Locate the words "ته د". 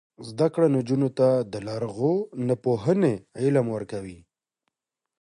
1.17-1.53